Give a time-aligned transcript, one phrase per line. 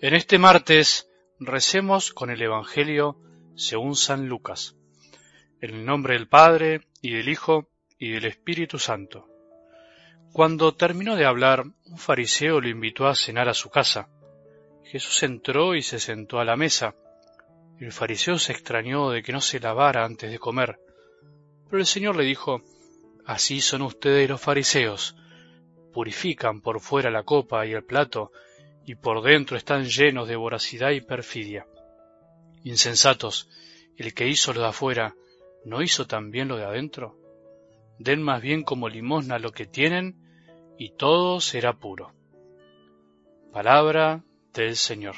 [0.00, 1.10] En este martes
[1.40, 3.16] recemos con el Evangelio
[3.56, 4.76] según San Lucas,
[5.60, 9.26] en el nombre del Padre y del Hijo y del Espíritu Santo.
[10.32, 14.08] Cuando terminó de hablar, un fariseo lo invitó a cenar a su casa.
[14.84, 16.94] Jesús entró y se sentó a la mesa.
[17.80, 20.78] El fariseo se extrañó de que no se lavara antes de comer.
[21.64, 22.62] Pero el Señor le dijo,
[23.26, 25.16] Así son ustedes los fariseos.
[25.92, 28.30] Purifican por fuera la copa y el plato,
[28.88, 31.66] y por dentro están llenos de voracidad y perfidia.
[32.64, 33.50] Insensatos,
[33.98, 35.14] el que hizo lo de afuera,
[35.66, 37.18] ¿no hizo también lo de adentro?
[37.98, 40.16] Den más bien como limosna lo que tienen,
[40.78, 42.14] y todo será puro.
[43.52, 44.24] Palabra
[44.54, 45.16] del Señor.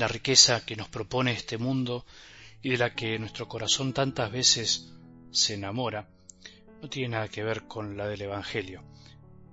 [0.00, 2.06] La riqueza que nos propone este mundo
[2.62, 4.94] y de la que nuestro corazón tantas veces
[5.30, 6.08] se enamora,
[6.80, 8.82] no tiene nada que ver con la del Evangelio,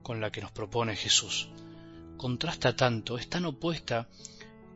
[0.01, 1.49] con la que nos propone Jesús.
[2.15, 4.07] Contrasta tanto, es tan opuesta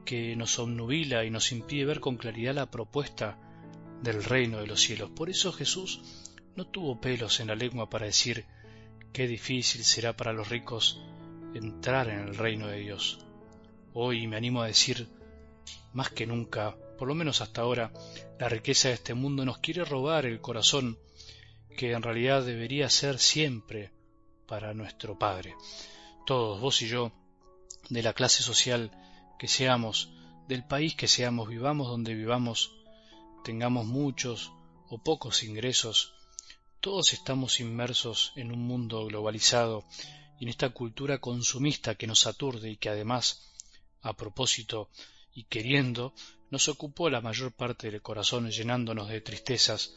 [0.03, 3.38] que nos obnubila y nos impide ver con claridad la propuesta
[4.03, 5.11] del reino de los cielos.
[5.11, 6.02] Por eso Jesús
[6.58, 8.45] no tuvo pelos en la lengua para decir
[9.14, 10.99] qué difícil será para los ricos
[11.53, 13.19] entrar en el reino de Dios.
[13.94, 15.20] Hoy me animo a decir
[15.94, 17.92] más que nunca, por lo menos hasta ahora,
[18.40, 20.98] la riqueza de este mundo nos quiere robar el corazón
[21.78, 23.92] que en realidad debería ser siempre
[24.48, 25.56] para nuestro Padre.
[26.26, 27.12] Todos, vos y yo,
[27.89, 28.92] de la clase social
[29.39, 30.09] que seamos,
[30.48, 32.72] del país que seamos, vivamos donde vivamos,
[33.44, 34.52] tengamos muchos
[34.89, 36.14] o pocos ingresos,
[36.80, 39.86] todos estamos inmersos en un mundo globalizado
[40.39, 43.52] y en esta cultura consumista que nos aturde y que además,
[44.02, 44.89] a propósito,
[45.33, 46.14] y queriendo,
[46.49, 49.93] nos ocupó la mayor parte del corazón llenándonos de tristezas,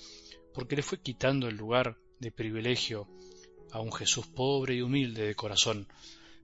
[0.52, 3.08] porque le fue quitando el lugar de privilegio
[3.72, 5.88] a un Jesús pobre y humilde de corazón,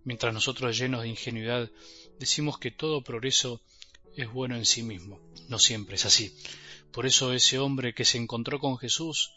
[0.04, 1.70] mientras nosotros llenos de ingenuidad
[2.18, 3.62] decimos que todo progreso
[4.16, 5.20] es bueno en sí mismo.
[5.48, 6.34] No siempre es así.
[6.92, 9.32] Por eso ese hombre que se encontró con Jesús,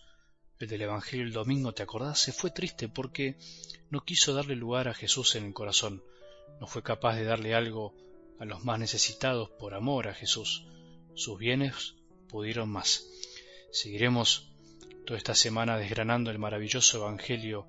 [0.59, 2.19] el del Evangelio del domingo, ¿te acordás?
[2.19, 3.37] Se fue triste porque
[3.89, 6.03] no quiso darle lugar a Jesús en el corazón,
[6.59, 7.93] no fue capaz de darle algo
[8.39, 10.65] a los más necesitados por amor a Jesús.
[11.15, 11.95] Sus bienes
[12.27, 13.05] pudieron más.
[13.71, 14.51] Seguiremos
[15.05, 17.67] toda esta semana desgranando el maravilloso Evangelio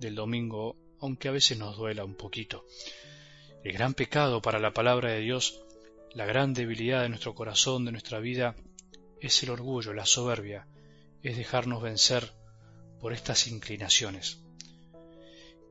[0.00, 2.64] del domingo, aunque a veces nos duela un poquito.
[3.64, 5.60] El gran pecado para la palabra de Dios,
[6.14, 8.56] la gran debilidad de nuestro corazón, de nuestra vida,
[9.20, 10.68] es el orgullo, la soberbia,
[11.22, 12.32] es dejarnos vencer
[13.00, 14.40] por estas inclinaciones.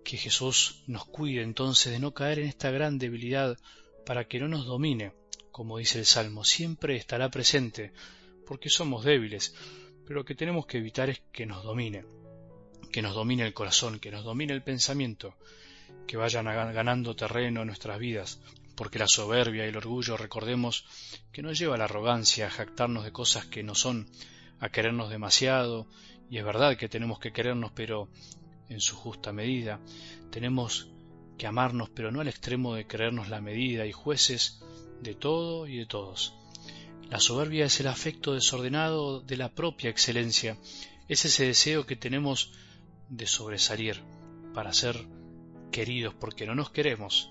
[0.03, 3.57] Que Jesús nos cuide entonces de no caer en esta gran debilidad
[4.07, 5.11] para que no nos domine,
[5.51, 7.91] como dice el Salmo, siempre estará presente,
[8.45, 9.53] porque somos débiles,
[10.05, 12.05] pero lo que tenemos que evitar es que nos domine,
[12.89, 15.35] que nos domine el corazón, que nos domine el pensamiento,
[16.07, 18.39] que vayan ganando terreno en nuestras vidas,
[18.77, 20.85] porque la soberbia y el orgullo, recordemos,
[21.33, 24.09] que nos lleva a la arrogancia, a jactarnos de cosas que no son,
[24.61, 25.85] a querernos demasiado,
[26.29, 28.07] y es verdad que tenemos que querernos, pero
[28.69, 29.81] en su justa medida.
[30.31, 30.87] Tenemos
[31.37, 34.61] que amarnos, pero no al extremo de creernos la medida y jueces
[35.01, 36.33] de todo y de todos.
[37.09, 40.57] La soberbia es el afecto desordenado de la propia excelencia,
[41.07, 42.51] es ese deseo que tenemos
[43.09, 44.03] de sobresalir,
[44.53, 45.05] para ser
[45.71, 47.29] queridos, porque no nos queremos.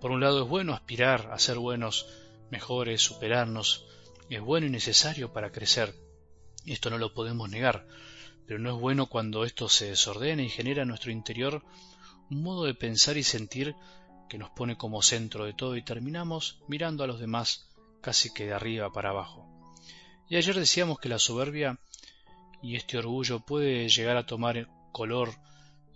[0.00, 2.06] Por un lado es bueno aspirar a ser buenos,
[2.50, 3.86] mejores, superarnos,
[4.28, 5.94] es bueno y necesario para crecer,
[6.66, 7.86] esto no lo podemos negar,
[8.46, 11.62] pero no es bueno cuando esto se desordena y genera en nuestro interior
[12.32, 13.76] un modo de pensar y sentir
[14.30, 17.68] que nos pone como centro de todo y terminamos mirando a los demás
[18.00, 19.46] casi que de arriba para abajo.
[20.30, 21.78] Y ayer decíamos que la soberbia
[22.62, 25.34] y este orgullo puede llegar a tomar color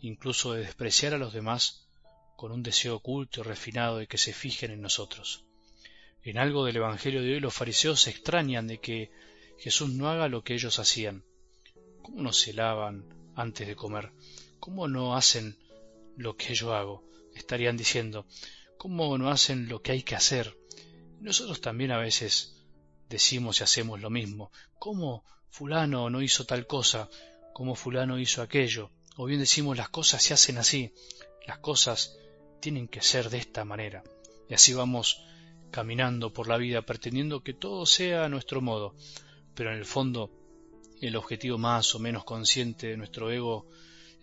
[0.02, 1.88] incluso de despreciar a los demás
[2.36, 5.46] con un deseo oculto y refinado de que se fijen en nosotros.
[6.22, 9.10] En algo del Evangelio de hoy los fariseos se extrañan de que
[9.58, 11.24] Jesús no haga lo que ellos hacían.
[12.02, 14.12] ¿Cómo no se lavan antes de comer?
[14.60, 15.56] ¿Cómo no hacen
[16.16, 17.04] lo que yo hago.
[17.34, 18.26] Estarían diciendo,
[18.78, 20.56] ¿cómo no hacen lo que hay que hacer?
[21.20, 22.54] nosotros también a veces
[23.08, 24.52] decimos y hacemos lo mismo.
[24.78, 27.08] ¿Cómo fulano no hizo tal cosa?
[27.52, 28.90] ¿Cómo fulano hizo aquello?
[29.16, 30.92] O bien decimos las cosas se hacen así,
[31.46, 32.16] las cosas
[32.60, 34.04] tienen que ser de esta manera.
[34.48, 35.22] Y así vamos
[35.70, 38.94] caminando por la vida pretendiendo que todo sea a nuestro modo,
[39.54, 40.30] pero en el fondo
[41.00, 43.66] el objetivo más o menos consciente de nuestro ego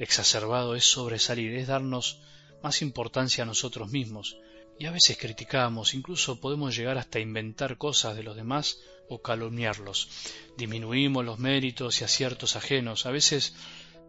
[0.04, 2.20] exacerbado es sobresalir, es darnos
[2.62, 4.38] más importancia a nosotros mismos,
[4.80, 8.80] y a veces criticamos, incluso podemos llegar hasta inventar cosas de los demás
[9.10, 10.10] o calumniarlos.
[10.58, 13.56] Disminuimos los méritos y aciertos ajenos, a veces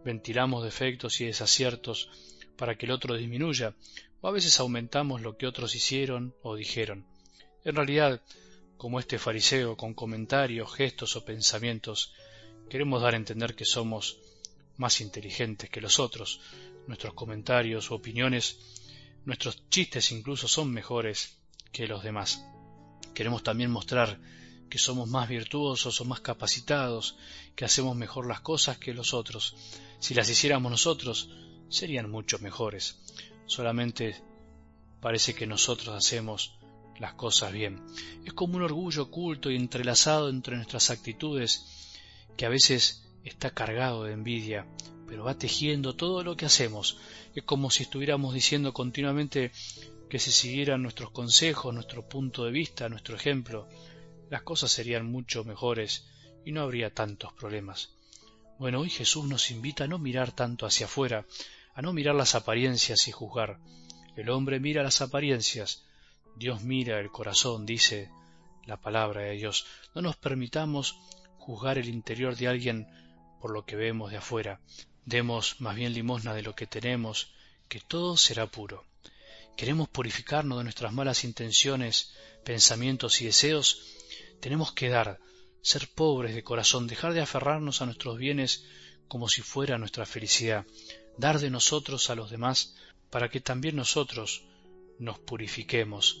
[0.03, 2.09] ventilamos defectos y desaciertos
[2.57, 3.75] para que el otro disminuya,
[4.21, 7.05] o a veces aumentamos lo que otros hicieron o dijeron.
[7.63, 8.21] En realidad,
[8.77, 12.13] como este fariseo, con comentarios, gestos o pensamientos,
[12.69, 14.19] queremos dar a entender que somos
[14.77, 16.39] más inteligentes que los otros.
[16.87, 18.57] Nuestros comentarios o opiniones,
[19.25, 21.37] nuestros chistes incluso son mejores
[21.71, 22.45] que los demás.
[23.13, 24.19] Queremos también mostrar
[24.69, 27.17] que somos más virtuosos o más capacitados,
[27.55, 29.55] que hacemos mejor las cosas que los otros.
[29.99, 31.29] Si las hiciéramos nosotros,
[31.69, 32.97] serían mucho mejores.
[33.45, 34.21] Solamente
[35.01, 36.57] parece que nosotros hacemos
[36.99, 37.81] las cosas bien.
[38.25, 41.65] Es como un orgullo oculto y entrelazado entre nuestras actitudes
[42.37, 44.67] que a veces está cargado de envidia,
[45.07, 46.97] pero va tejiendo todo lo que hacemos.
[47.33, 49.51] Es como si estuviéramos diciendo continuamente
[50.09, 53.67] que si siguieran nuestros consejos, nuestro punto de vista, nuestro ejemplo,
[54.29, 56.07] las cosas serían mucho mejores
[56.45, 57.95] y no habría tantos problemas.
[58.57, 61.25] Bueno, hoy Jesús nos invita a no mirar tanto hacia afuera,
[61.73, 63.59] a no mirar las apariencias y juzgar.
[64.15, 65.83] El hombre mira las apariencias,
[66.37, 68.09] Dios mira el corazón, dice
[68.65, 69.65] la palabra de Dios.
[69.93, 70.97] No nos permitamos
[71.37, 72.87] juzgar el interior de alguien
[73.45, 74.59] por lo que vemos de afuera.
[75.05, 77.31] Demos más bien limosna de lo que tenemos,
[77.67, 78.83] que todo será puro.
[79.55, 83.83] Queremos purificarnos de nuestras malas intenciones, pensamientos y deseos,
[84.39, 85.19] tenemos que dar,
[85.61, 88.65] ser pobres de corazón, dejar de aferrarnos a nuestros bienes
[89.07, 90.65] como si fuera nuestra felicidad,
[91.19, 92.73] dar de nosotros a los demás
[93.11, 94.41] para que también nosotros
[94.97, 96.19] nos purifiquemos.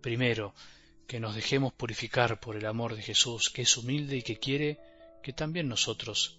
[0.00, 0.56] Primero,
[1.06, 4.80] que nos dejemos purificar por el amor de Jesús, que es humilde y que quiere
[5.22, 6.38] que también nosotros